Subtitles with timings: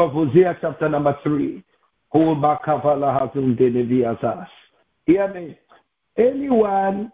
[0.00, 1.62] of Hosea, chapter number 3.
[5.06, 5.58] Hear me.
[6.18, 7.12] Anyone,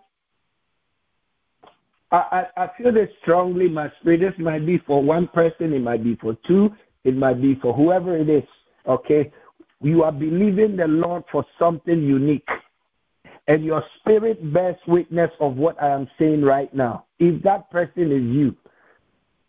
[2.10, 4.20] I, I, I feel this strongly my spirit.
[4.20, 6.70] This might be for one person, it might be for two,
[7.04, 8.44] it might be for whoever it is.
[8.88, 9.30] Okay?
[9.82, 12.48] You are believing the Lord for something unique.
[13.48, 17.04] And your spirit bears witness of what I am saying right now.
[17.18, 18.56] If that person is you,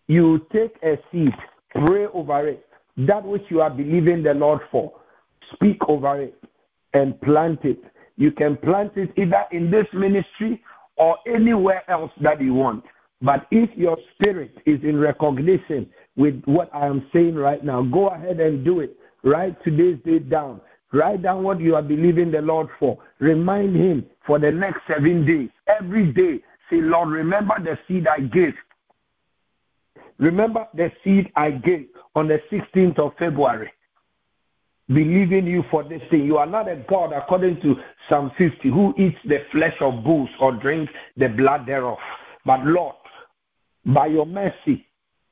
[0.07, 1.33] you take a seat,
[1.71, 2.66] pray over it.
[2.97, 4.91] That which you are believing the Lord for,
[5.53, 6.43] speak over it
[6.93, 7.79] and plant it.
[8.15, 10.63] You can plant it either in this ministry
[10.95, 12.83] or anywhere else that you want.
[13.21, 18.09] But if your spirit is in recognition with what I am saying right now, go
[18.09, 18.97] ahead and do it.
[19.23, 20.61] Write today's date down.
[20.93, 22.97] Write down what you are believing the Lord for.
[23.19, 25.49] Remind Him for the next seven days.
[25.67, 28.53] Every day, say, Lord, remember the seed I gave.
[30.19, 33.71] Remember the seed I gave on the 16th of February.
[34.87, 36.25] Believing you for this thing.
[36.25, 37.75] You are not a God, according to
[38.09, 41.97] Psalm 50, who eats the flesh of bulls or drinks the blood thereof.
[42.45, 42.95] But Lord,
[43.85, 44.85] by your mercy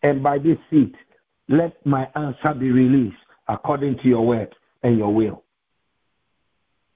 [0.04, 0.94] and by this seed,
[1.48, 3.16] let my answer be released
[3.48, 5.44] according to your word and your will.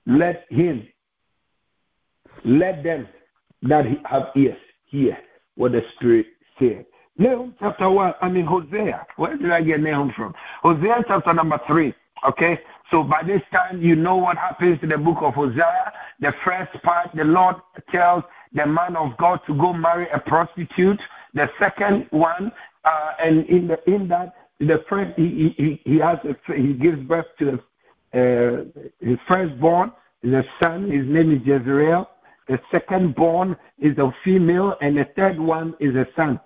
[0.06, 0.88] Let him,
[2.44, 3.08] let them
[3.64, 5.18] that have ears hear
[5.56, 6.26] what the Spirit
[6.58, 6.86] said.
[7.20, 9.06] Nahum chapter 1, I mean Hosea.
[9.18, 10.34] Where did I get Nahum from?
[10.64, 11.94] Hosea chapter number 3.
[12.30, 12.58] Okay?
[12.92, 15.92] So by this time, you know what happens in the book of Hosea.
[16.22, 17.58] The first part, the Lord
[17.92, 21.00] tells the man of God to go marry a prostitute.
[21.34, 22.54] The second one,
[22.86, 27.00] uh, and in the in that, the first he he, he has a, he gives
[27.04, 27.60] birth to
[28.14, 29.92] uh, his firstborn
[30.24, 30.90] a son.
[30.90, 32.10] His name is Jezreel.
[32.48, 36.40] The second born is a female, and the third one is a son,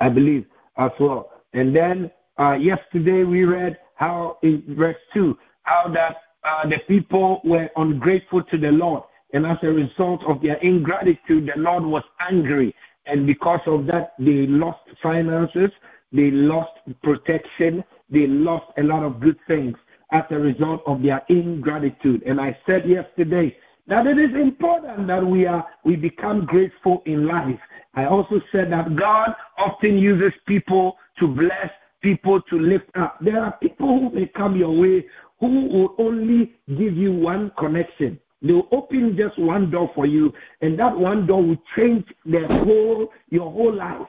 [0.00, 0.46] I believe,
[0.78, 1.30] as well.
[1.52, 7.40] And then uh, yesterday we read how in verse 2, how that uh, the people
[7.44, 9.02] were ungrateful to the Lord.
[9.32, 12.74] And as a result of their ingratitude, the Lord was angry.
[13.06, 15.70] And because of that, they lost finances,
[16.12, 16.72] they lost
[17.02, 19.76] protection, they lost a lot of good things
[20.12, 22.22] as a result of their ingratitude.
[22.24, 23.56] And I said yesterday
[23.88, 27.58] that it is important that we are we become grateful in life.
[27.96, 31.70] I also said that God often uses people to bless
[32.02, 33.18] people to lift up.
[33.20, 35.06] There are people who may come your way
[35.40, 38.18] who will only give you one connection.
[38.42, 42.46] They will open just one door for you, and that one door will change the
[42.48, 44.08] whole your whole life.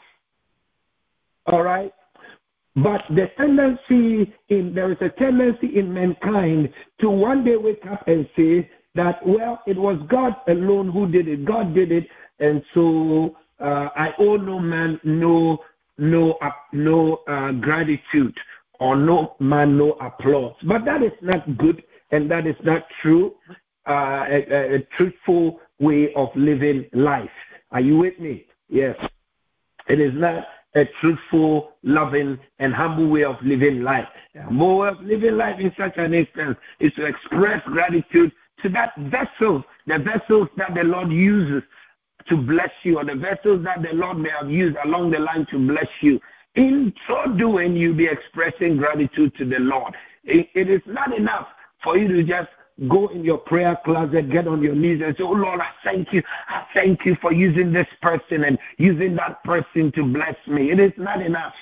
[1.46, 1.94] All right.
[2.76, 6.70] But the tendency in there is a tendency in mankind
[7.02, 11.28] to one day wake up and say that well it was God alone who did
[11.28, 11.46] it.
[11.46, 12.08] God did it,
[12.40, 15.60] and so I owe no man no
[15.98, 18.38] no uh, no uh, gratitude
[18.80, 20.56] or no man no applause.
[20.64, 23.36] But that is not good and that is not true.
[23.88, 27.30] Uh, a, a, truthful way of living life.
[27.72, 28.46] Are you with me?
[28.68, 28.98] Yes.
[29.88, 30.46] It is not
[30.76, 34.08] a truthful, loving, and humble way of living life.
[34.46, 38.92] A more of living life in such an instance is to express gratitude to that
[38.98, 41.64] vessel, the vessels that the Lord uses
[42.30, 45.46] to bless you, or the vessels that the Lord may have used along the line
[45.52, 46.20] to bless you.
[46.56, 49.96] In so doing, you'll be expressing gratitude to the Lord.
[50.24, 51.48] it, it is not enough
[51.84, 52.50] for you to just
[52.88, 56.14] go in your prayer closet, get on your knees, and say, Oh Lord, I thank
[56.14, 56.22] you.
[56.48, 60.72] I thank you for using this person and using that person to bless me.
[60.72, 61.54] It is not enough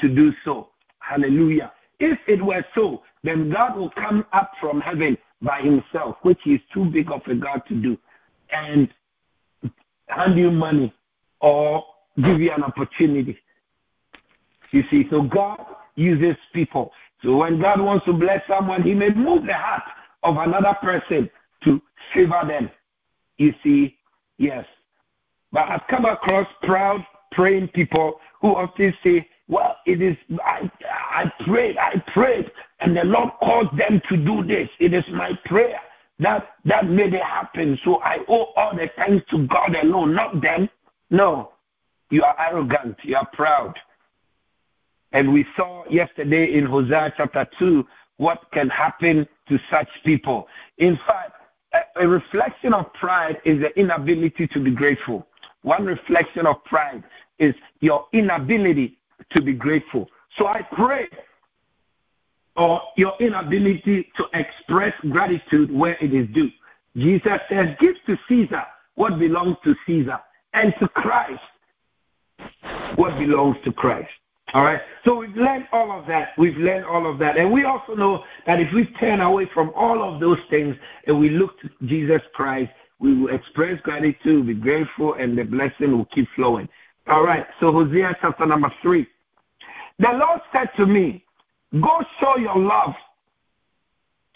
[0.00, 0.68] to do so.
[0.98, 1.72] Hallelujah.
[1.98, 6.60] If it were so, then God will come up from heaven by himself, which is
[6.72, 7.98] too big of a God to do,
[8.52, 8.88] and
[10.16, 10.92] hand you money
[11.40, 11.84] or
[12.16, 13.38] give you an opportunity.
[14.70, 15.58] You see, so God
[15.96, 16.92] uses people.
[17.22, 19.82] So when God wants to bless someone, he may move the heart
[20.22, 21.30] of another person
[21.64, 21.80] to
[22.14, 22.70] favor them.
[23.38, 23.96] You see,
[24.38, 24.64] yes.
[25.52, 30.70] But I've come across proud praying people who often say, well, it is, I,
[31.10, 32.50] I prayed, I prayed,
[32.80, 34.68] and the Lord caused them to do this.
[34.80, 35.80] It is my prayer
[36.18, 37.78] that that made it happen.
[37.84, 40.68] So I owe all the thanks to God alone, not them.
[41.10, 41.52] No,
[42.10, 43.74] you are arrogant, you are proud.
[45.12, 47.84] And we saw yesterday in Hosea chapter 2
[48.16, 50.46] what can happen to such people.
[50.78, 51.32] In fact,
[51.74, 55.26] a, a reflection of pride is the inability to be grateful.
[55.62, 57.04] One reflection of pride
[57.38, 58.98] is your inability
[59.32, 60.08] to be grateful.
[60.38, 61.06] So I pray
[62.56, 66.50] or your inability to express gratitude where it is due.
[66.96, 68.64] Jesus says, Give to Caesar
[68.94, 70.20] what belongs to Caesar,
[70.52, 71.40] and to Christ
[72.96, 74.10] what belongs to Christ.
[74.54, 74.80] All right.
[75.04, 76.30] So we've learned all of that.
[76.36, 77.38] We've learned all of that.
[77.38, 80.76] And we also know that if we turn away from all of those things
[81.06, 85.96] and we look to Jesus Christ, we will express gratitude, be grateful, and the blessing
[85.96, 86.68] will keep flowing.
[87.06, 87.46] All right.
[87.60, 89.06] So Hosea chapter number three.
[89.98, 91.24] The Lord said to me,
[91.80, 92.94] Go show your love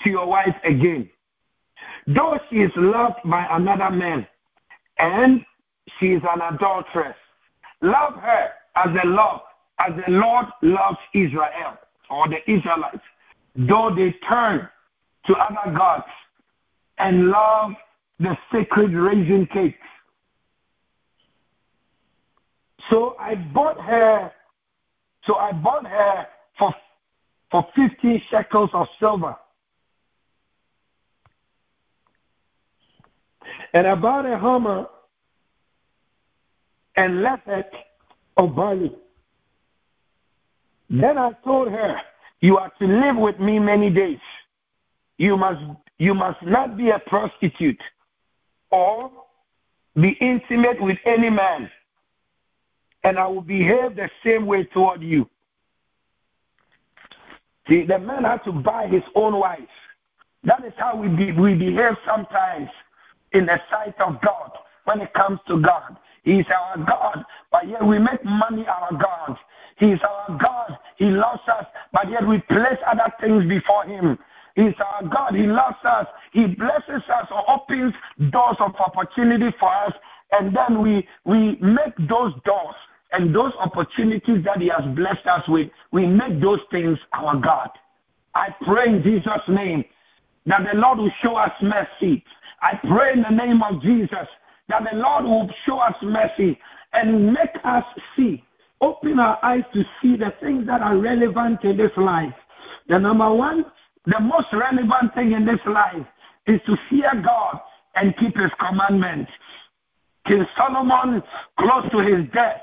[0.03, 1.09] to your wife again.
[2.06, 4.27] Though she is loved by another man
[4.99, 5.44] and
[5.99, 7.17] she is an adulteress,
[7.83, 9.41] love her as the Lord,
[9.79, 11.79] as the Lord loves Israel
[12.09, 13.03] or the Israelites,
[13.56, 14.69] though they turn
[15.27, 16.05] to other gods
[16.99, 17.73] and love
[18.19, 19.77] the sacred raisin cakes.
[22.89, 24.32] So I bought her
[25.27, 26.27] so I bought her
[26.59, 26.75] for
[27.50, 29.37] for fifty shekels of silver.
[33.72, 34.87] And I bought a homer
[36.96, 37.69] and lethek
[38.37, 38.93] of barley.
[40.88, 42.00] Then I told her,
[42.40, 44.19] You are to live with me many days.
[45.19, 45.60] You must
[45.98, 47.81] you must not be a prostitute
[48.70, 49.10] or
[49.98, 51.70] be intimate with any man,
[53.02, 55.28] and I will behave the same way toward you.
[57.69, 59.59] See, the man had to buy his own wife.
[60.45, 62.69] That is how we, be, we behave sometimes
[63.33, 64.53] in the sight of God
[64.85, 65.97] when it comes to God.
[66.23, 69.37] He is our God, but yet we make money our God.
[69.79, 70.79] He is our God.
[70.97, 74.19] He loves us, but yet we place other things before Him.
[74.55, 75.35] He's our God.
[75.35, 76.07] He loves us.
[76.33, 77.93] He blesses us or opens
[78.31, 79.93] doors of opportunity for us.
[80.33, 82.75] And then we, we make those doors
[83.17, 87.71] and those opportunities that He has blessed us with, we make those things our God.
[88.35, 89.85] I pray in Jesus' name
[90.47, 92.23] that the Lord will show us mercy.
[92.61, 94.29] I pray in the name of Jesus
[94.69, 96.59] that the Lord will show us mercy
[96.93, 97.85] and make us
[98.17, 98.43] see,
[98.81, 102.35] open our eyes to see the things that are relevant in this life.
[102.89, 103.65] The number one
[104.07, 106.07] the most relevant thing in this life
[106.47, 107.61] is to fear God
[107.97, 109.31] and keep his commandments.
[110.27, 111.23] King Solomon,
[111.59, 112.63] close to his death,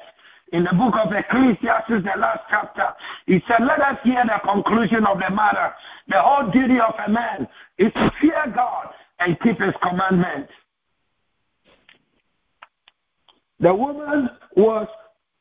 [0.53, 2.93] in the book of Ecclesiastes, the last chapter,
[3.25, 5.73] he said, Let us hear the conclusion of the matter.
[6.07, 7.47] The whole duty of a man
[7.79, 8.89] is to fear God
[9.19, 10.51] and keep his commandments.
[13.59, 14.87] The woman was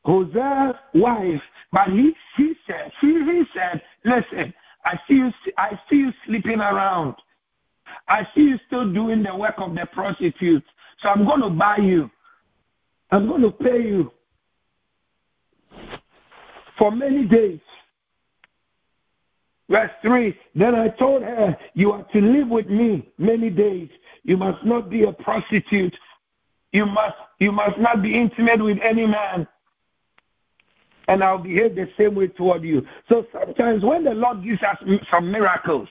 [0.03, 5.31] Hosea's wife, but he, he said, she, he said, listen, I see you.
[5.57, 7.15] I see you sleeping around.
[8.07, 10.63] I see you still doing the work of the prostitute.
[11.01, 12.09] So I'm going to buy you.
[13.11, 14.11] I'm going to pay you
[16.77, 17.59] for many days.
[19.69, 23.89] Verse 3 Then I told her, You are to live with me many days.
[24.23, 25.95] You must not be a prostitute.
[26.71, 29.47] You must, you must not be intimate with any man
[31.07, 32.85] and I'll behave the same way toward you.
[33.09, 34.77] So sometimes when the Lord gives us
[35.11, 35.87] some miracles,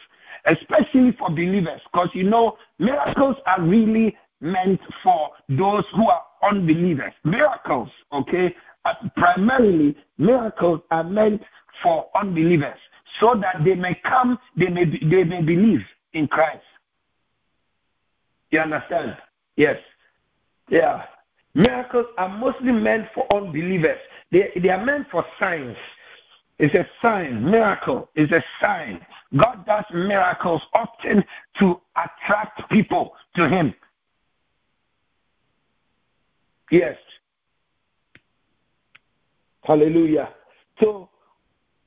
[0.47, 7.13] especially for believers, because you know, miracles are really meant for those who are unbelievers.
[7.25, 11.41] Miracles, okay, Uh, primarily miracles are meant
[11.83, 12.79] for unbelievers
[13.21, 15.81] so that they may come, they may, they may believe
[16.15, 16.65] in Christ.
[18.51, 19.17] You understand?
[19.57, 19.77] Yes.
[20.69, 21.05] Yeah.
[21.55, 23.99] Miracles are mostly meant for unbelievers.
[24.31, 25.77] They, they are meant for signs.
[26.59, 27.51] It's a sign.
[27.51, 29.05] Miracle is a sign.
[29.37, 31.25] God does miracles often
[31.59, 33.75] to attract people to Him.
[36.71, 36.97] Yes.
[39.63, 40.31] Hallelujah.
[40.81, 41.09] So,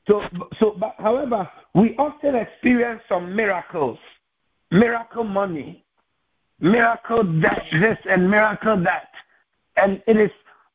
[0.07, 0.21] so,
[0.59, 3.97] so, but however, we often experience some miracles,
[4.71, 5.83] miracle money,
[6.59, 9.09] miracle that, this and miracle that.
[9.77, 10.31] And it is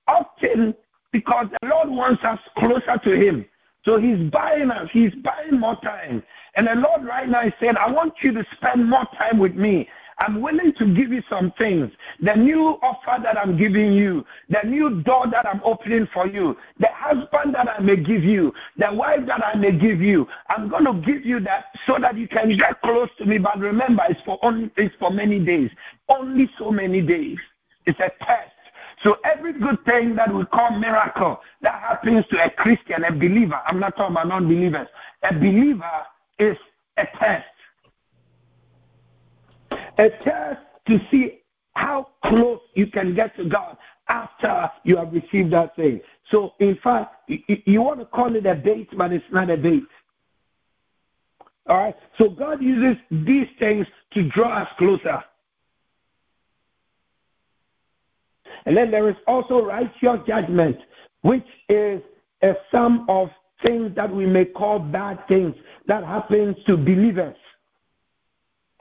[0.09, 0.75] often
[1.13, 3.47] because the Lord wants us closer to Him.
[3.85, 6.23] So He's buying us, He's buying more time.
[6.57, 9.55] And the Lord right now is saying, I want you to spend more time with
[9.55, 9.89] me.
[10.21, 11.91] I'm willing to give you some things.
[12.23, 16.57] The new offer that I'm giving you, the new door that I'm opening for you,
[16.79, 20.27] the husband that I may give you, the wife that I may give you.
[20.51, 23.39] I'm going to give you that so that you can get close to me.
[23.39, 25.71] But remember, it's for only it's for many days.
[26.09, 27.39] Only so many days.
[27.87, 28.53] It's a test.
[29.03, 33.59] So every good thing that we call miracle that happens to a Christian, a believer,
[33.67, 34.89] I'm not talking about non-believers,
[35.23, 36.03] a believer
[36.39, 36.57] is
[36.99, 37.47] a test.
[40.01, 41.41] A test to see
[41.75, 43.77] how close you can get to God
[44.09, 46.01] after you have received that thing.
[46.31, 49.83] So in fact, you want to call it a bait, but it's not a bait.
[51.69, 51.95] All right.
[52.19, 55.23] So God uses these things to draw us closer.
[58.65, 60.79] And then there is also righteous judgment,
[61.23, 62.01] which is
[62.43, 63.29] a sum of
[63.67, 65.55] things that we may call bad things
[65.87, 67.37] that happens to believers.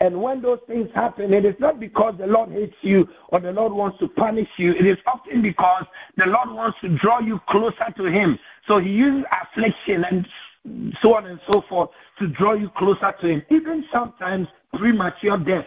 [0.02, 3.52] And when those things happen, it is not because the Lord hates you or the
[3.52, 4.72] Lord wants to punish you.
[4.72, 5.84] It is often because
[6.16, 8.40] the Lord wants to draw you closer to Him.
[8.68, 10.28] So He uses affliction and
[11.02, 11.90] so on and so forth
[12.20, 13.44] to draw you closer to Him.
[13.50, 15.66] Even sometimes premature death.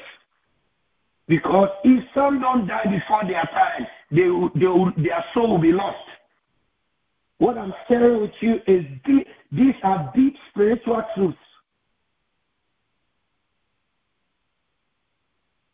[1.29, 5.99] Because if some don't die before their time, they, they, their soul will be lost.
[7.39, 11.37] What I'm sharing with you is deep, these are deep spiritual truths.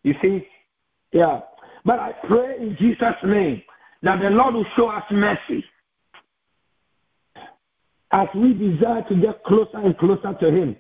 [0.03, 0.47] You see?
[1.13, 1.41] Yeah.
[1.85, 3.63] But I pray in Jesus' name
[4.03, 5.65] that the Lord will show us mercy
[8.13, 10.77] as we desire to get closer and closer to Him.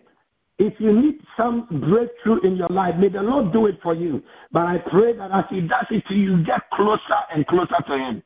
[0.58, 4.22] If you need some breakthrough in your life, may the Lord do it for you.
[4.50, 7.98] But I pray that as He does it to you, get closer and closer to
[7.98, 8.22] Him.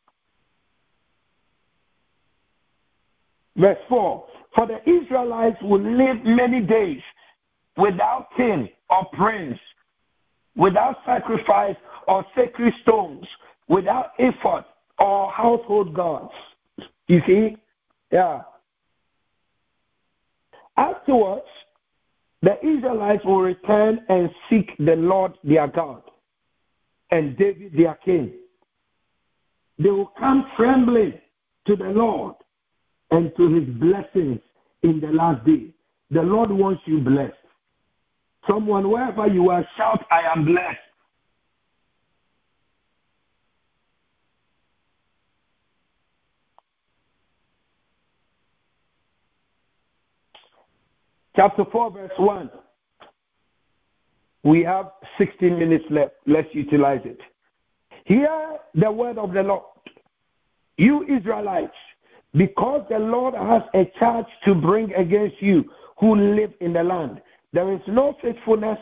[3.57, 7.03] Verse 4 For the Israelites will live many days
[7.77, 9.59] without king or prince,
[10.57, 11.77] without sacrifice
[12.09, 13.27] or sacred stones,
[13.69, 14.65] without ephod
[14.99, 16.33] or household gods.
[17.09, 17.57] You see?
[18.11, 18.43] Yeah.
[20.77, 21.47] Afterwards,
[22.43, 26.03] the Israelites will return and seek the Lord their God
[27.11, 28.33] and David their king.
[29.79, 31.15] They will come trembling
[31.67, 32.35] to the Lord
[33.11, 34.41] and to his blessings
[34.83, 35.67] in the last day.
[36.11, 37.35] The Lord wants you blessed.
[38.49, 40.79] Someone, wherever you are, shout, I am blessed.
[51.37, 52.51] Chapter 4, verse 1.
[54.45, 56.15] We have 16 minutes left.
[56.27, 57.19] Let's utilize it.
[58.05, 59.63] Hear the word of the Lord.
[60.77, 61.73] You Israelites,
[62.35, 65.65] because the Lord has a charge to bring against you
[65.99, 67.21] who live in the land.
[67.53, 68.79] There is no faithfulness,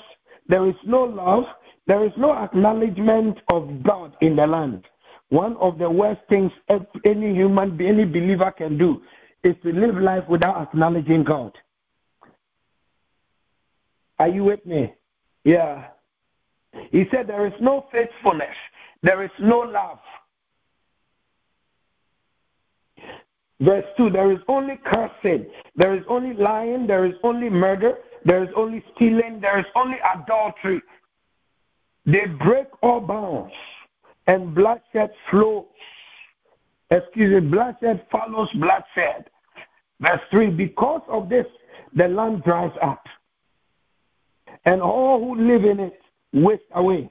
[0.48, 1.44] there is no love,
[1.86, 4.84] there is no acknowledgement of God in the land.
[5.30, 6.52] One of the worst things
[7.04, 9.00] any human, any believer can do
[9.42, 11.52] is to live life without acknowledging God.
[14.18, 14.92] Are you with me?
[15.44, 15.86] Yeah.
[16.90, 18.54] He said there is no faithfulness,
[19.02, 19.98] there is no love.
[23.60, 25.46] Verse 2 There is only cursing,
[25.76, 29.96] there is only lying, there is only murder, there is only stealing, there is only
[30.14, 30.82] adultery.
[32.06, 33.52] They break all bounds,
[34.26, 35.66] and bloodshed flows.
[36.90, 39.30] Excuse me, bloodshed follows bloodshed.
[40.00, 41.46] Verse 3 Because of this,
[41.94, 43.04] the land dries up
[44.64, 46.00] and all who live in it
[46.32, 47.10] waste away.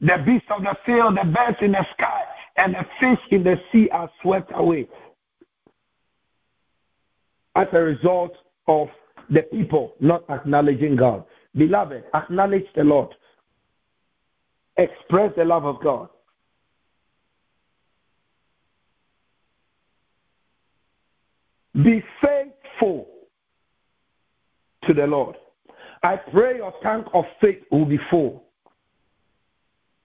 [0.00, 2.22] The beasts of the field, the birds in the sky,
[2.56, 4.88] and the fish in the sea are swept away
[7.56, 8.32] as a result
[8.68, 8.88] of
[9.30, 11.24] the people not acknowledging God.
[11.56, 13.08] Beloved, acknowledge the Lord.
[14.76, 16.08] Express the love of God.
[21.74, 23.06] Be faithful
[24.86, 25.36] to the Lord.
[26.02, 28.44] I pray your tank of faith will be full.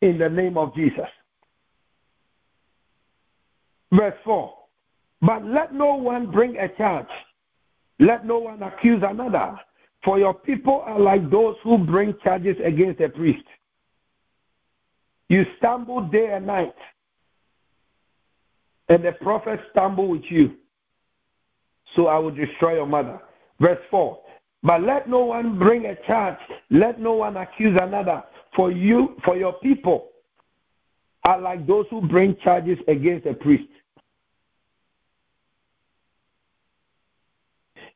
[0.01, 1.07] In the name of Jesus.
[3.93, 4.53] Verse 4.
[5.21, 7.07] But let no one bring a charge.
[7.99, 9.59] Let no one accuse another.
[10.03, 13.45] For your people are like those who bring charges against a priest.
[15.29, 16.75] You stumble day and night,
[18.89, 20.55] and the prophets stumble with you.
[21.95, 23.19] So I will destroy your mother.
[23.59, 24.19] Verse 4
[24.63, 26.37] but let no one bring a charge,
[26.71, 28.23] let no one accuse another,
[28.55, 30.09] for you, for your people
[31.25, 33.67] are like those who bring charges against a priest.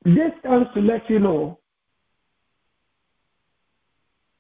[0.08, 1.60] This comes to let you know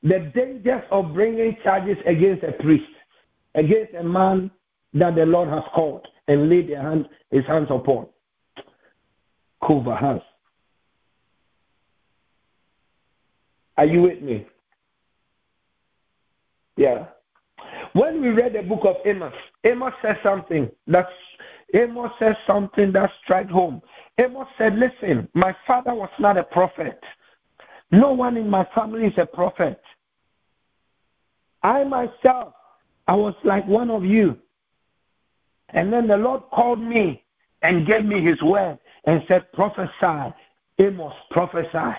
[0.02, 2.86] the dangers of bringing charges against a priest,
[3.54, 4.50] against a man
[4.94, 8.08] that the Lord has called and laid hand, his hands upon.
[9.68, 10.22] Cover hands.
[13.78, 14.48] Are you with me?
[16.78, 17.08] Yeah.
[17.92, 19.34] When we read the book of Amos,
[19.66, 21.12] Amos says something that's
[21.74, 23.82] Amos says something that struck home.
[24.18, 27.00] Amos said, Listen, my father was not a prophet.
[27.92, 29.82] No one in my family is a prophet.
[31.64, 32.54] I myself,
[33.08, 34.38] I was like one of you.
[35.70, 37.24] And then the Lord called me
[37.62, 40.34] and gave me his word and said, Prophesy,
[40.80, 41.98] Amos, prophesy.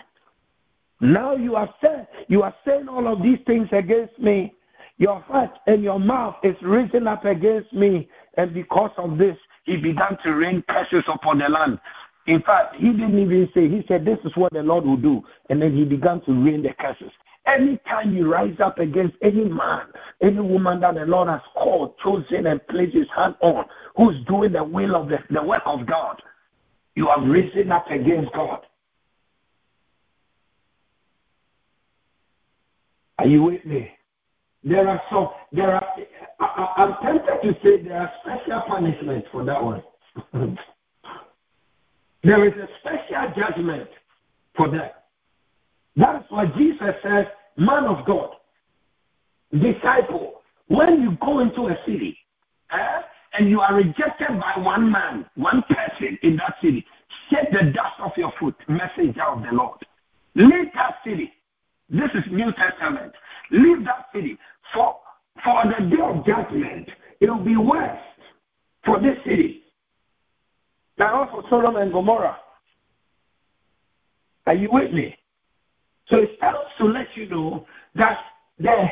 [1.01, 4.55] Now you are saying you are saying all of these things against me.
[4.99, 9.77] Your heart and your mouth is risen up against me, and because of this, he
[9.77, 11.79] began to rain curses upon the land.
[12.29, 15.23] In fact, he didn't even say, he said, This is what the Lord will do.
[15.49, 17.11] And then he began to rain the curses.
[17.47, 19.87] Anytime you rise up against any man,
[20.23, 23.65] any woman that the Lord has called, chosen, and placed his hand on,
[23.97, 26.21] who's doing the will of the, the work of God,
[26.95, 28.61] you have risen up against God.
[33.19, 33.89] Are you with me?
[34.65, 35.87] There are some, there are,
[36.41, 39.83] I, I'm tempted to say there are special punishments for that one.
[42.23, 43.89] there is a special judgment
[44.57, 45.05] for that.
[45.97, 48.31] That's why Jesus says, man of God,
[49.53, 52.17] disciple, when you go into a city
[52.71, 53.01] eh,
[53.35, 56.85] and you are rejected by one man, one person in that city,
[57.31, 59.79] shake the dust off your foot, messenger of the Lord.
[60.35, 61.33] Leave that city.
[61.89, 63.13] This is New Testament.
[63.51, 64.39] Leave that city.
[64.75, 64.97] For,
[65.43, 66.89] for the day of judgment,
[67.21, 67.99] it will be worse
[68.85, 69.63] for this city
[70.99, 72.37] than also Sodom and Gomorrah.
[74.47, 75.17] Are you with me?
[76.09, 78.19] So it helps to let you know that
[78.59, 78.87] the,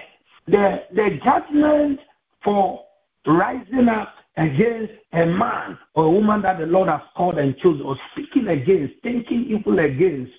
[0.47, 2.01] the, the judgment
[2.45, 2.85] for
[3.27, 7.83] rising up against a man or a woman that the Lord has called and chosen,
[7.83, 10.33] or speaking against, thinking evil against,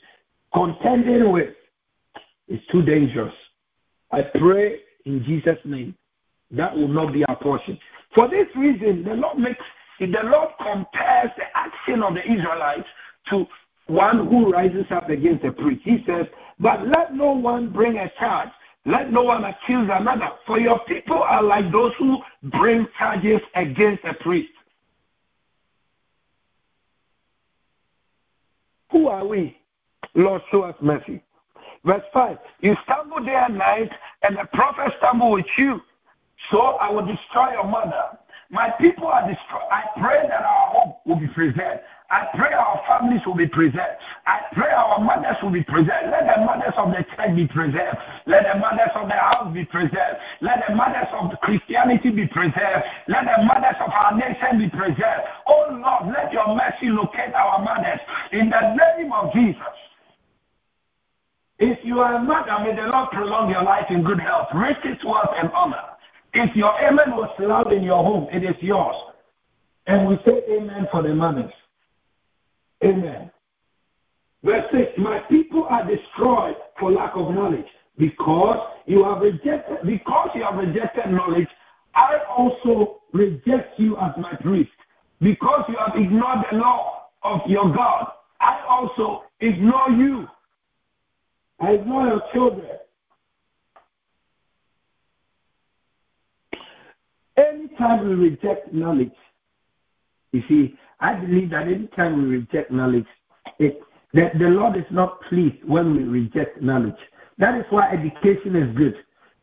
[0.54, 1.54] contending with,
[2.48, 3.34] is too dangerous.
[4.12, 5.96] I pray in Jesus' name
[6.52, 7.78] that will not be our portion.
[8.14, 9.60] For this reason, the Lord makes
[10.06, 12.88] the Lord compares the action of the Israelites
[13.30, 13.46] to
[13.88, 15.82] one who rises up against a priest.
[15.84, 16.26] He says,
[16.60, 18.50] But let no one bring a charge,
[18.86, 24.04] let no one accuse another, for your people are like those who bring charges against
[24.06, 24.52] a priest.
[28.92, 29.58] Who are we?
[30.16, 31.22] Lord, show us mercy.
[31.86, 33.90] Verse 5 You stumble day and night,
[34.24, 35.80] and the prophet stumble with you.
[36.52, 38.18] So I will destroy your mother.
[38.50, 39.68] My people are destroyed.
[39.72, 41.82] I pray that our home will be preserved.
[42.10, 44.00] I pray our families will be preserved.
[44.26, 46.08] I pray our mothers will be preserved.
[46.08, 47.98] Let the mothers of the church be preserved.
[48.26, 50.16] Let the mothers of the house be preserved.
[50.40, 52.88] Let the mothers of Christianity be preserved.
[53.12, 55.28] Let the mothers of our nation be preserved.
[55.48, 58.00] Oh Lord, let your mercy locate our mothers
[58.32, 59.76] in the name of Jesus.
[61.60, 65.04] If you are a mother, may the Lord prolong your life in good health, riches,
[65.04, 65.97] wealth, and honor.
[66.40, 68.96] If your amen was loud in your home, it is yours.
[69.88, 71.52] And we say amen for the mothers.
[72.84, 73.32] Amen.
[74.44, 77.66] Verse 6 My people are destroyed for lack of knowledge.
[77.98, 81.48] Because you have rejected because you have rejected knowledge,
[81.96, 84.70] I also reject you as my priest.
[85.20, 90.28] Because you have ignored the law of your God, I also ignore you.
[91.60, 92.78] I ignore your children.
[97.38, 99.12] Anytime we reject knowledge,
[100.32, 103.06] you see, I believe that anytime we reject knowledge,
[103.60, 103.80] it,
[104.14, 106.98] the, the Lord is not pleased when we reject knowledge.
[107.38, 108.96] That is why education is good.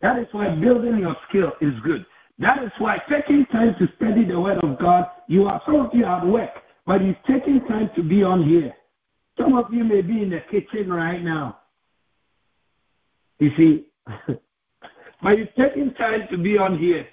[0.02, 2.04] That is why building your skill is good.
[2.38, 5.94] That is why taking time to study the Word of God, you are some of
[5.94, 6.50] you at work,
[6.86, 8.74] but it's taking time to be on here.
[9.38, 11.58] Some of you may be in the kitchen right now.
[13.38, 13.86] You see,
[15.22, 17.06] but it's taking time to be on here.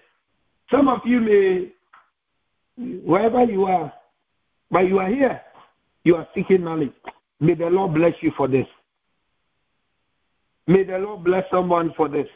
[0.71, 1.71] Some of you may,
[3.03, 3.93] wherever you are,
[4.71, 5.41] but you are here.
[6.03, 6.93] You are seeking knowledge.
[7.39, 8.65] May the Lord bless you for this.
[10.67, 12.27] May the Lord bless someone for this.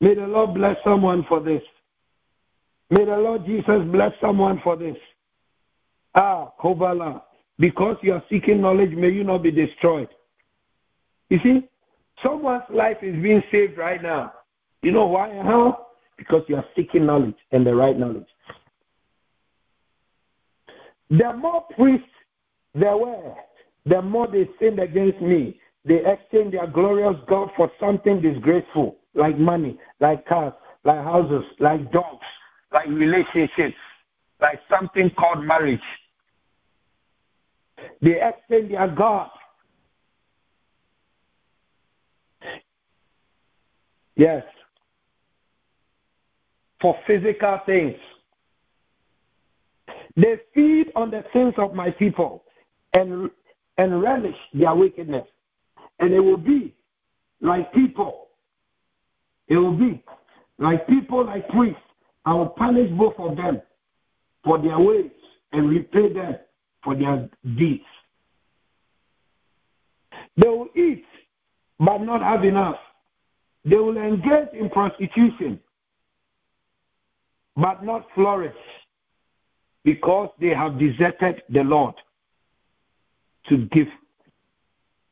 [0.00, 1.62] May the Lord bless someone for this.
[2.90, 4.96] May the Lord Jesus bless someone for this.
[6.14, 7.22] Ah, Kovala.
[7.58, 10.08] Because you are seeking knowledge, may you not be destroyed.
[11.30, 11.68] You see,
[12.22, 14.32] someone's life is being saved right now.
[14.82, 15.86] You know why and how?
[16.16, 18.26] Because you are seeking knowledge and the right knowledge.
[21.10, 22.06] The more priests
[22.74, 23.34] there were,
[23.84, 25.60] the more they sinned against me.
[25.84, 30.52] They exchanged their glorious God for something disgraceful, like money, like cars,
[30.84, 32.26] like houses, like dogs,
[32.72, 33.76] like relationships,
[34.40, 35.78] like something called marriage.
[38.02, 39.30] They exchanged their God.
[44.16, 44.42] Yes.
[46.80, 47.96] For physical things.
[50.16, 52.44] They feed on the sins of my people
[52.94, 53.30] and,
[53.78, 55.26] and relish their wickedness.
[55.98, 56.74] And it will be
[57.40, 58.28] like people.
[59.48, 60.02] It will be
[60.58, 61.80] like people, like priests.
[62.24, 63.60] I will punish both of them
[64.44, 65.10] for their ways
[65.52, 66.36] and repay them
[66.82, 67.84] for their deeds.
[70.36, 71.04] They will eat,
[71.78, 72.76] but not have enough.
[73.64, 75.60] They will engage in prostitution,
[77.56, 78.54] but not flourish
[79.84, 81.94] because they have deserted the Lord.
[83.48, 83.88] to give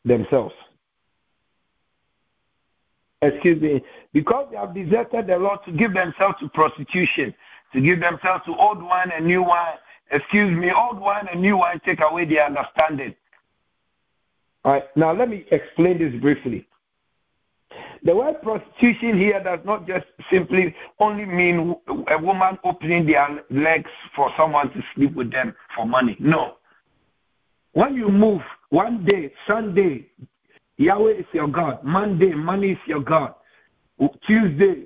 [0.05, 0.55] themselves.
[3.23, 7.35] Excuse me, because they have deserted the Lord to give themselves to prostitution,
[7.73, 9.77] to give themselves to old wine and new wine.
[10.11, 13.15] Excuse me, old wine and new wine take away their understanding.
[14.65, 16.67] All right, now let me explain this briefly.
[18.03, 21.75] The word prostitution here does not just simply only mean
[22.09, 26.17] a woman opening their legs for someone to sleep with them for money.
[26.19, 26.57] No.
[27.73, 30.07] When you move one day, Sunday,
[30.77, 31.83] Yahweh is your God.
[31.83, 33.35] Monday, money is your God.
[34.27, 34.85] Tuesday,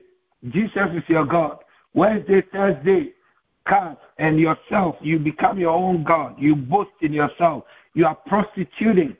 [0.51, 1.59] Jesus is your God.
[1.95, 3.13] Wednesday, Thursday,
[3.67, 6.37] cars and yourself, you become your own God.
[6.39, 7.65] You boast in yourself.
[7.95, 9.17] You are prostituting.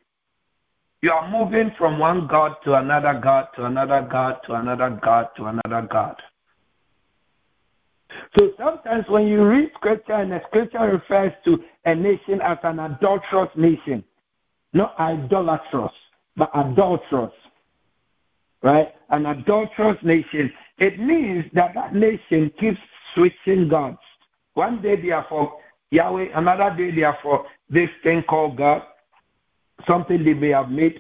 [1.01, 5.29] You are moving from one God to another God to another God to another God
[5.37, 6.17] to another God.
[8.39, 12.81] So sometimes when you read scripture and the scripture refers to a nation as an
[12.81, 14.03] adulterous nation,
[14.73, 15.93] not idolatrous,
[16.37, 17.33] but adulterous,
[18.63, 18.89] right?
[19.11, 22.79] An adulterous nation, it means that that nation keeps
[23.15, 23.99] switching gods.
[24.55, 25.59] One day they are for
[25.91, 28.83] Yahweh, another day they are for this thing called God,
[29.87, 30.99] something they may have made,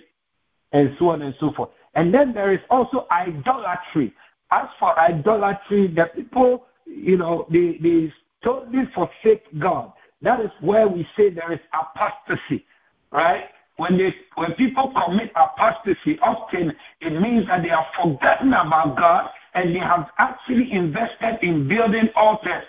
[0.72, 1.70] and so on and so forth.
[1.94, 4.14] And then there is also idolatry.
[4.50, 8.12] As for idolatry, the people, you know, they, they
[8.44, 9.92] totally forsake God.
[10.22, 12.64] That is where we say there is apostasy,
[13.12, 13.44] right?
[13.76, 19.30] When they when people commit apostasy, often it means that they have forgotten about God
[19.54, 22.64] and they have actually invested in building altars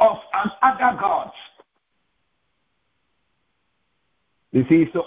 [0.00, 0.16] of
[0.62, 1.32] other gods.
[4.58, 5.04] You see, so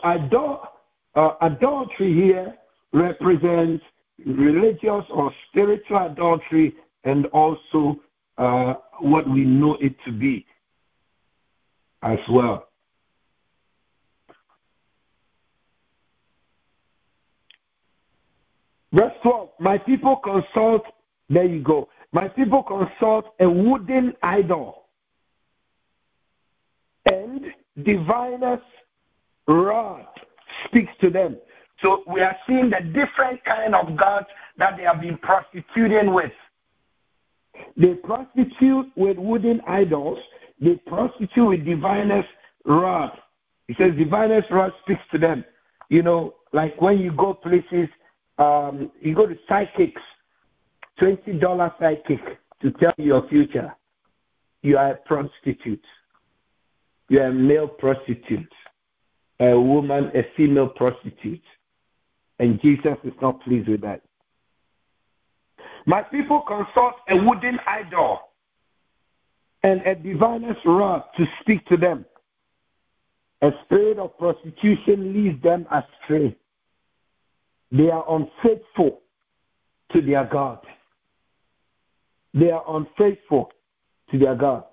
[1.16, 2.56] uh, adultery here
[2.94, 3.84] represents
[4.26, 8.00] religious or spiritual adultery and also
[8.38, 10.46] uh, what we know it to be
[12.02, 12.70] as well.
[18.94, 20.84] Verse 12 My people consult,
[21.30, 21.90] there you go.
[22.14, 24.86] My people consult a wooden idol
[27.06, 27.48] and
[27.84, 28.62] diviners
[29.48, 30.06] rod
[30.66, 31.38] speaks to them.
[31.82, 34.28] So we are seeing the different kind of gods
[34.58, 36.32] that they have been prostituting with.
[37.76, 40.20] They prostitute with wooden idols.
[40.60, 42.26] They prostitute with diviners
[42.66, 43.12] rod.
[43.68, 45.44] He says diviners rod speaks to them.
[45.90, 47.90] You know, like when you go places,
[48.38, 50.02] um, you go to psychics,
[51.00, 52.20] twenty dollar psychic
[52.62, 53.74] to tell you your future.
[54.62, 55.84] You are a prostitute.
[57.10, 58.48] You are a male prostitute
[59.42, 61.42] a woman, a female prostitute.
[62.40, 64.02] And Jesus is not pleased with that.
[65.86, 68.20] My people consult a wooden idol
[69.64, 72.06] and a diviner's rod to speak to them.
[73.42, 76.36] A spirit of prostitution leads them astray.
[77.72, 79.02] They are unfaithful
[79.94, 80.60] to their God.
[82.34, 83.52] They are unfaithful
[84.12, 84.66] to their God.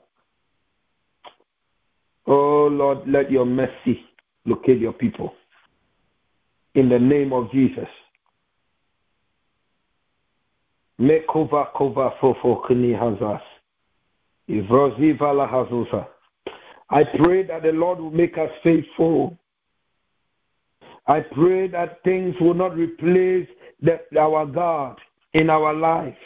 [2.26, 4.07] Oh Lord, let your mercy
[4.44, 5.34] locate your people.
[6.74, 7.88] In the name of Jesus.
[11.00, 13.42] Mekova kova fofo hazas.
[14.48, 16.06] Ivroziva hazusa.
[16.90, 19.36] I pray that the Lord will make us faithful.
[21.06, 23.48] I pray that things will not replace
[23.80, 24.98] the, our God
[25.34, 26.16] in our life.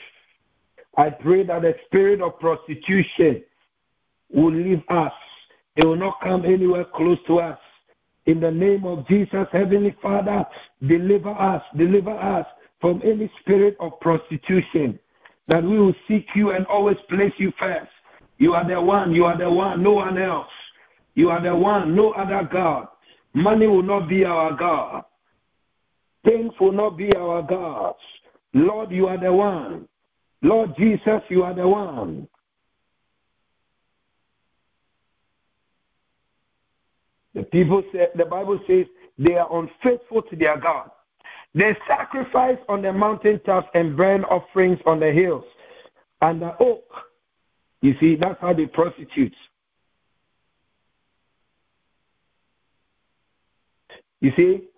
[0.97, 3.43] I pray that the spirit of prostitution
[4.33, 5.13] will leave us.
[5.77, 7.59] It will not come anywhere close to us.
[8.27, 10.45] In the name of Jesus, Heavenly Father,
[10.87, 12.47] deliver us, deliver us
[12.81, 14.99] from any spirit of prostitution,
[15.49, 17.91] that we will seek you and always place you first.
[18.39, 20.49] You are the one, you are the one, no one else.
[21.15, 22.89] You are the one, no other God.
[23.35, 25.05] Money will not be our God.
[26.25, 27.99] Things will not be our gods.
[28.55, 29.89] Lord, you are the one.
[30.43, 32.29] Lord Jesus, you are the one.
[37.35, 38.87] The people say, the Bible says
[39.19, 40.91] they are unfaithful to their God.
[41.55, 45.45] They sacrifice on the mountaintops and burn offerings on the hills
[46.23, 46.85] and the oak.
[47.83, 49.35] You see, that's how they prostitute.
[54.21, 54.69] You see,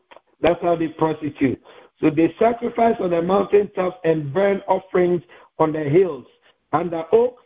[0.40, 1.60] that's how they prostitute.
[2.00, 5.22] So they sacrifice on the mountaintops and burn offerings
[5.58, 6.24] on the hills
[6.72, 7.36] and the oak,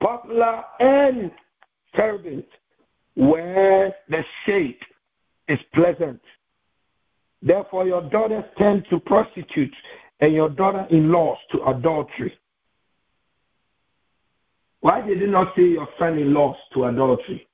[0.00, 1.30] poplar and
[1.96, 2.44] terebinth
[3.14, 4.78] where the shade
[5.48, 6.20] is pleasant.
[7.42, 9.74] Therefore, your daughters tend to prostitute
[10.20, 12.32] and your daughter in laws to adultery.
[14.80, 17.46] Why did you not say your son in laws to adultery?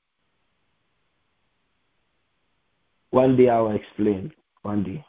[3.10, 4.32] One day I will explain.
[4.62, 5.04] One day.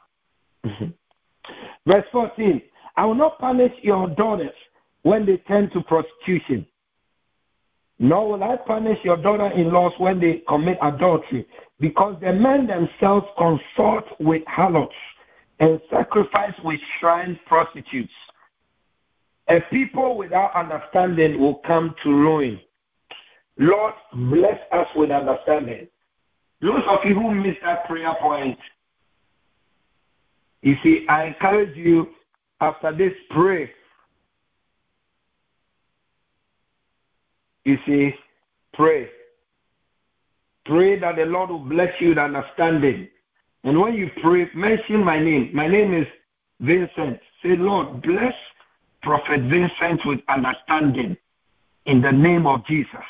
[1.88, 2.62] Verse 14
[2.96, 4.52] I will not punish your daughters
[5.04, 6.66] when they turn to prostitution,
[8.00, 11.46] nor will I punish your daughter in laws when they commit adultery,
[11.80, 14.96] because the men themselves consort with harlots
[15.60, 18.14] and sacrifice with shrine prostitutes.
[19.50, 22.60] A people without understanding will come to ruin.
[23.58, 25.88] Lord, bless us with understanding.
[26.62, 28.58] Those of you who missed that prayer point,
[30.62, 32.08] you see, I encourage you
[32.62, 33.72] after this, pray.
[37.70, 38.16] You see,
[38.74, 39.08] pray.
[40.66, 43.08] Pray that the Lord will bless you with understanding.
[43.64, 45.52] And when you pray, mention my name.
[45.54, 46.08] My name is
[46.62, 47.20] Vincent.
[47.44, 48.34] Say, Lord, bless
[49.04, 51.16] Prophet Vincent with understanding
[51.86, 53.08] in the name of Jesus.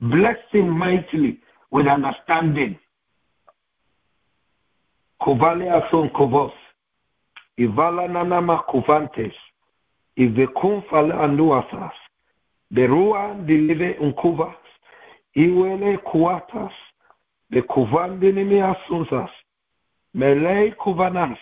[0.00, 1.40] Bless him mightily
[1.72, 2.78] with understanding.
[5.20, 6.52] Kovalia son kovos.
[7.58, 8.62] Ivala nanama.
[10.16, 11.90] Ivekun.
[12.70, 14.56] Berua delive unkuvas.
[15.34, 16.72] Iwele kuatas.
[17.50, 19.30] The kuvandinimi asusas.
[20.14, 21.38] Melei kuvanas.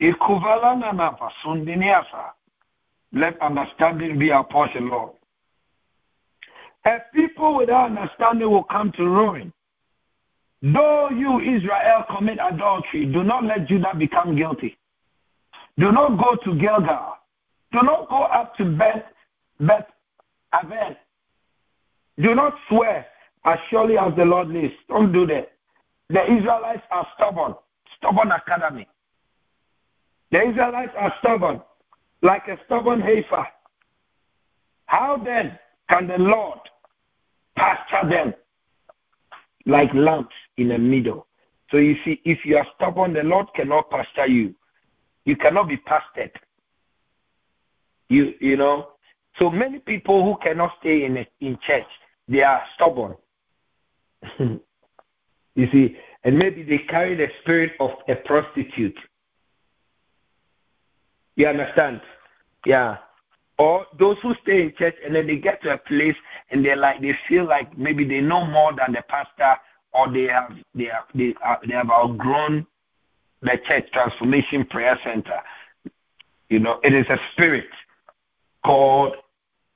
[0.00, 2.32] Ikuvala nanava sundiniasa.
[3.12, 5.12] Let understanding be our portion, Lord.
[6.84, 9.52] A people without understanding will come to ruin.
[10.62, 14.76] Though you, Israel, commit adultery, do not let Judah become guilty.
[15.78, 17.16] Do not go to Gilgal.
[17.72, 19.04] Do not go up to Beth,
[19.60, 19.86] Beth
[20.52, 20.96] Aven.
[22.20, 23.06] Do not swear
[23.44, 24.74] as surely as the Lord lives.
[24.88, 25.52] Don't do that.
[26.08, 27.54] The Israelites are stubborn.
[27.98, 28.86] Stubborn academy.
[30.30, 31.60] The Israelites are stubborn,
[32.22, 33.46] like a stubborn heifer.
[34.86, 36.58] How then can the Lord
[37.56, 38.34] pasture them
[39.66, 41.26] like lambs in the middle?
[41.70, 44.54] So you see, if you are stubborn, the Lord cannot pasture you.
[45.24, 46.32] You cannot be pastored.
[48.08, 48.91] You you know.
[49.38, 51.86] So many people who cannot stay in in church,
[52.28, 53.16] they are stubborn.
[54.38, 58.98] you see, and maybe they carry the spirit of a prostitute.
[61.36, 62.00] You understand?
[62.66, 62.98] Yeah.
[63.58, 66.16] Or those who stay in church and then they get to a place
[66.50, 69.60] and they're like they feel like maybe they know more than the pastor
[69.92, 72.66] or they have they have they, are, they have outgrown
[73.42, 75.40] the church transformation prayer center.
[76.48, 77.66] You know, it is a spirit
[78.64, 79.14] called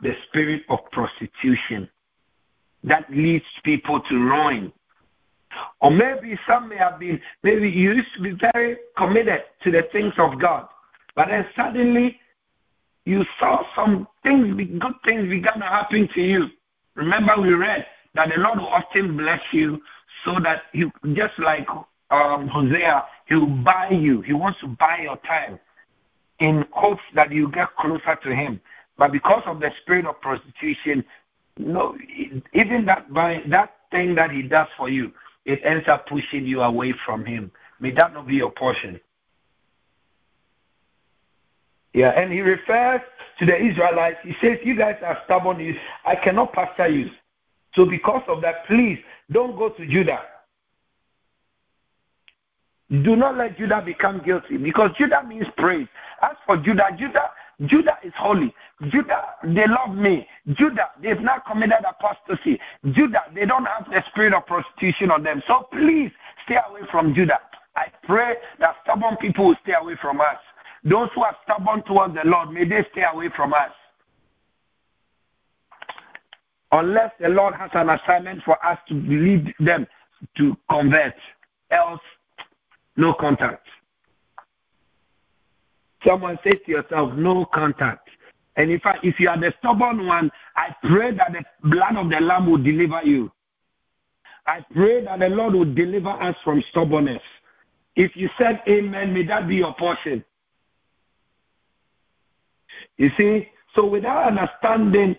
[0.01, 1.89] the spirit of prostitution
[2.85, 4.73] that leads people to ruin.
[5.81, 9.83] Or maybe some may have been, maybe you used to be very committed to the
[9.93, 10.69] things of God,
[11.15, 12.21] but then suddenly
[13.07, 16.49] you saw some things, good things began to happen to you.
[16.95, 19.81] Remember, we read that the Lord will often bless you
[20.25, 21.67] so that you, just like
[22.11, 24.23] um, Hosea, he will buy you.
[24.23, 25.59] He wants to buy your time
[26.41, 28.61] in hopes that you get closer to him.
[28.99, 31.05] But because of the spirit of prostitution,
[31.59, 31.97] no,
[32.53, 35.13] even that by that thing that he does for you,
[35.45, 37.51] it ends up pushing you away from him.
[37.81, 39.01] May that not be your portion.
[41.95, 43.01] Yeah, and he refers
[43.39, 44.19] to the Israelites.
[44.23, 45.77] He says, You guys are stubborn.
[46.05, 47.11] I cannot pastor you.
[47.75, 48.99] So, because of that, please
[49.31, 50.21] don't go to Judah.
[52.91, 55.89] Do not let Judah become guilty because Judah means praise.
[56.23, 57.31] As for Judah, Judah,
[57.65, 58.55] Judah is holy.
[58.91, 60.29] Judah, they love me.
[60.53, 62.61] Judah, they've not committed apostasy.
[62.93, 65.43] Judah, they don't have the spirit of prostitution on them.
[65.47, 66.11] So please
[66.45, 67.41] stay away from Judah.
[67.75, 70.37] I pray that stubborn people will stay away from us.
[70.85, 73.73] Those who are stubborn towards the Lord, may they stay away from us.
[76.73, 79.87] Unless the Lord has an assignment for us to lead them
[80.37, 81.15] to convert,
[81.71, 82.01] else
[82.97, 83.67] no contact.
[86.07, 88.09] Someone says to yourself, no contact.
[88.57, 92.11] And in fact, if you are the stubborn one, I pray that the blood of
[92.11, 93.31] the Lamb will deliver you.
[94.47, 97.23] I pray that the Lord will deliver us from stubbornness.
[97.97, 100.25] If you said amen, may that be your portion.
[102.97, 105.17] You see, so without understanding,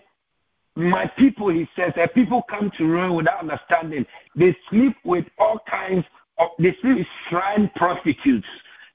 [0.74, 4.06] my people, he says, that people come to ruin without understanding.
[4.36, 6.04] They sleep with all kinds
[6.38, 8.46] of, they sleep with shrine prostitutes.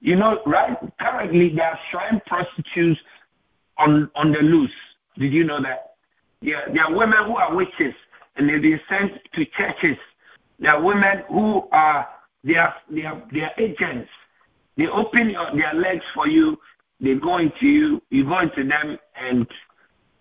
[0.03, 0.77] You know, right?
[0.99, 2.99] Currently, there are shrine prostitutes
[3.77, 4.77] on on the loose.
[5.17, 5.95] Did you know that?
[6.41, 7.95] Yeah, there are women who are witches
[8.35, 9.97] and they've been sent to churches.
[10.59, 12.07] There are women who are
[12.43, 14.09] they are they are, they are agents.
[14.77, 16.57] They open your, their legs for you
[17.03, 19.45] they go into you, you go into them, and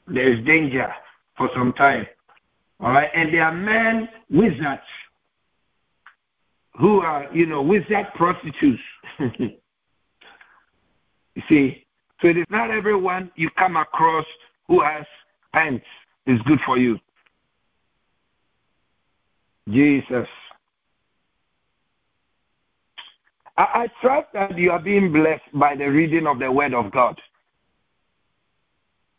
[0.08, 0.92] there's danger
[1.36, 2.06] for some time.
[2.80, 4.82] All right, and there are men wizards.
[6.80, 8.82] who are, you know, wizard prostitutes.
[11.34, 11.84] you see,
[12.20, 14.26] so it is not everyone you come across
[14.68, 15.04] who has
[15.52, 15.84] pants
[16.26, 16.98] is good for you.
[19.68, 20.28] Jesus.
[23.56, 26.90] I, I trust that you are being blessed by the reading of the Word of
[26.90, 27.20] God.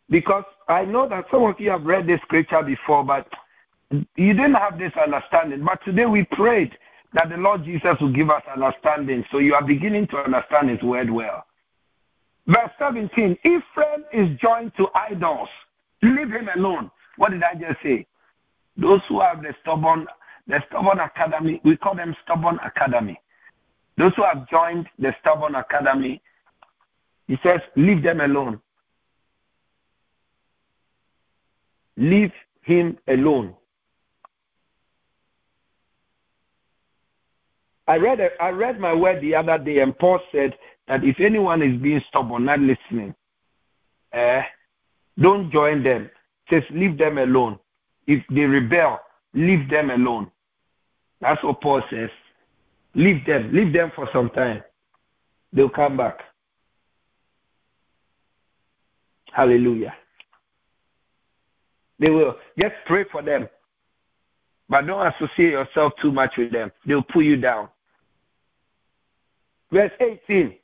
[0.10, 3.28] Because I know that some of you have read this scripture before, but
[3.92, 5.64] you didn't have this understanding.
[5.64, 6.78] But today we prayed
[7.14, 9.24] that the Lord Jesus will give us understanding.
[9.32, 11.46] So you are beginning to understand His word well.
[12.48, 15.50] Verse 17 Ephraim is joined to idols.
[16.02, 16.92] Leave him alone.
[17.18, 18.06] What did I just say?
[18.76, 20.08] Those who have the stubborn,
[20.48, 23.20] the stubborn academy, we call them stubborn academy.
[23.98, 26.22] Those who have joined the stubborn academy,
[27.28, 28.60] he says, leave them alone.
[31.96, 32.32] Leave
[32.64, 33.56] him alone.
[37.88, 40.54] I read I read my word the other day, and Paul said
[40.88, 43.16] that if anyone is being stubborn, not listening,
[44.12, 44.44] eh,
[45.20, 46.10] don't join them.
[46.50, 47.60] Just leave them alone.
[48.08, 49.00] If they rebel,
[49.34, 50.30] leave them alone.
[51.22, 52.10] That's what Paul says.
[52.96, 53.52] Leave them.
[53.54, 54.62] Leave them for some time.
[55.54, 56.20] They'll come back.
[59.32, 59.94] Hallelujah.
[62.00, 62.36] They will.
[62.60, 63.48] Just pray for them.
[64.68, 66.72] But don't associate yourself too much with them.
[66.86, 67.70] They'll pull you down.
[69.72, 70.56] Verse 18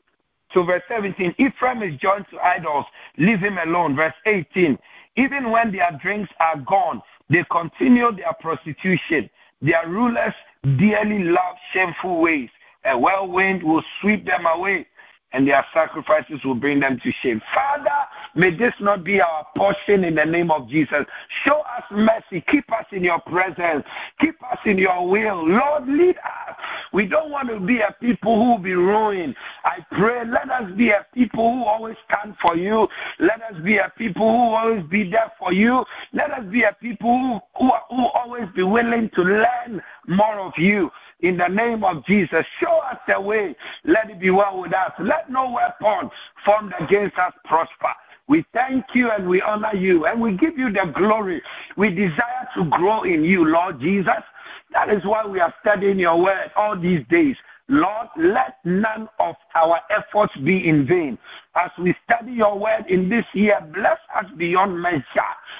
[0.54, 2.86] to verse 17 Ephraim is joined to idols.
[3.18, 3.96] Leave him alone.
[3.96, 4.78] Verse 18
[5.16, 9.30] Even when their drinks are gone, they continue their prostitution.
[9.62, 10.34] Their rulers
[10.78, 12.50] dearly love shameful ways.
[12.86, 14.88] A whirlwind will sweep them away
[15.34, 17.42] and their sacrifices will bring them to shame.
[17.54, 17.90] Father,
[18.36, 21.06] may this not be our portion in the name of Jesus.
[21.46, 22.44] Show us mercy.
[22.50, 23.86] Keep us in your presence.
[24.20, 25.48] Keep us in your will.
[25.48, 26.56] Lord, lead us.
[26.92, 29.36] We don't want to be a people who will be ruined.
[29.64, 32.88] I pray, let us be a people who always stand for you.
[33.20, 35.86] Let us be a people who always be there for you.
[36.14, 40.54] Let us be a people who, who, who always be willing to learn more of
[40.58, 40.90] you
[41.22, 42.46] in the name of Jesus.
[42.60, 43.56] Show us the way.
[43.84, 44.92] Let it be well with us.
[45.00, 46.10] Let no weapon
[46.46, 47.94] formed against us prosper.
[48.28, 51.42] We thank you and we honor you and we give you the glory.
[51.78, 54.24] We desire to grow in you, Lord Jesus.
[54.72, 57.36] That is why we are studying your word all these days.
[57.70, 61.18] Lord, let none of our efforts be in vain.
[61.56, 65.04] As we study your word in this year, bless us beyond measure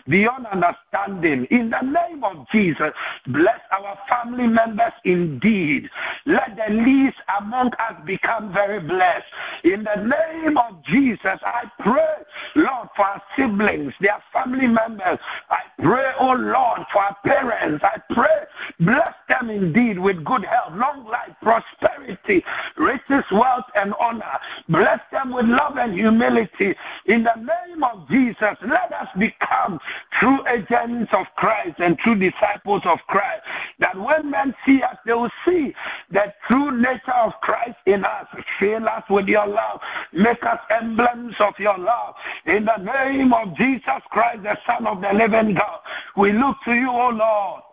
[0.08, 1.46] beyond understanding.
[1.52, 2.92] In the name of Jesus,
[3.28, 5.90] bless our family members indeed.
[6.26, 9.26] Let the least among us become very blessed.
[9.64, 12.26] In the name of Jesus, I pray,
[12.56, 15.20] Lord, for our siblings, their family members.
[15.50, 17.84] I pray, oh Lord, for our parents.
[17.84, 18.46] I pray,
[18.80, 22.44] bless them indeed with good health, long life, prosperity,
[22.78, 24.26] riches, wealth, and honor.
[24.70, 26.76] Bless them with love and humility.
[27.06, 29.80] In the name of Jesus, let us become
[30.20, 33.42] true agents of Christ and true disciples of Christ.
[33.80, 35.74] That when men see us, they will see
[36.12, 38.28] the true nature of Christ in us.
[38.60, 39.80] Fill us with your love.
[40.14, 42.16] Make us emblems of your love.
[42.46, 45.80] In the name of Jesus Christ, the Son of the living God,
[46.18, 47.64] we look to you, O Lord.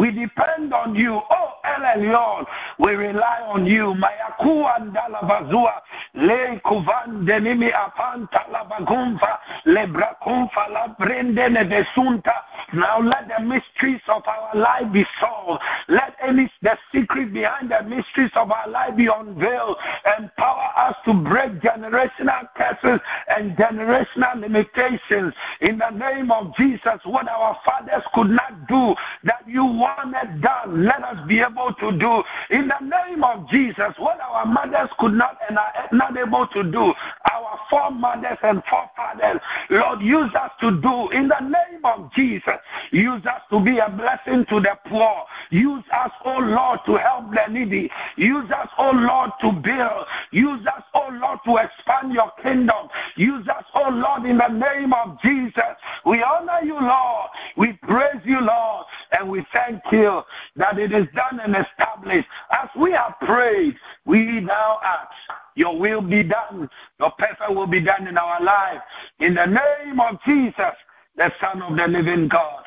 [0.00, 1.20] We depend on you.
[1.30, 2.46] Oh, El Elyon,
[2.78, 3.94] we rely on you.
[3.94, 5.74] Mayaku andalabazua,
[6.14, 12.32] le kuvan denimi apanta labagumfa, le brakumfa la brende nevesunta.
[12.74, 15.62] Now let the mysteries of our life be solved.
[15.88, 19.76] Let any the secret behind the mysteries of our life be unveiled.
[20.18, 25.34] Empower us to break generational curses and generational limitations.
[25.60, 30.84] In the name of Jesus, what our fathers could not do, that you wanted done,
[30.84, 32.22] let us be able to do.
[32.50, 36.62] In the name of Jesus, what our mothers could not and are not able to
[36.62, 36.92] do,
[37.32, 41.10] our foremothers and forefathers, Lord, use us to do.
[41.10, 42.59] In the name of Jesus,
[42.92, 45.24] use us to be a blessing to the poor.
[45.50, 47.90] Use us, oh Lord, to help the needy.
[48.16, 50.06] Use us, oh Lord, to build.
[50.32, 52.88] Use us, oh Lord, to expand your kingdom.
[53.16, 55.76] Use us, oh Lord, in the name of Jesus.
[56.06, 57.30] We honor you, Lord.
[57.56, 58.86] We praise you, Lord.
[59.12, 60.22] And we thank you
[60.56, 62.28] that it is done and established.
[62.52, 65.10] As we have prayed, we now ask,
[65.56, 66.68] your will be done.
[66.98, 68.80] Your perfect will be done in our life.
[69.18, 70.74] In the name of Jesus,
[71.20, 72.64] the Son of the living God.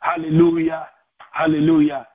[0.00, 0.88] Hallelujah.
[1.30, 2.08] Hallelujah.